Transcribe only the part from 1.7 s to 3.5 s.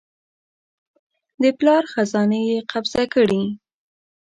خزانې یې قبضه کړې.